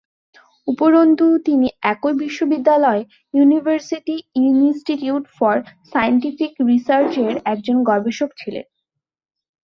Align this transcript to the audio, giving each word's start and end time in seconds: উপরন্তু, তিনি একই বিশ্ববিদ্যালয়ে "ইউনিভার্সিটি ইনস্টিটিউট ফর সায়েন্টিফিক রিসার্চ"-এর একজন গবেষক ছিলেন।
উপরন্তু, 0.67 1.25
তিনি 1.45 1.67
একই 1.93 2.13
বিশ্ববিদ্যালয়ে 2.21 3.01
"ইউনিভার্সিটি 3.33 4.15
ইনস্টিটিউট 4.41 5.23
ফর 5.37 5.55
সায়েন্টিফিক 5.91 6.51
রিসার্চ"-এর 6.69 7.35
একজন 7.53 7.77
গবেষক 7.89 8.29
ছিলেন। 8.37 8.65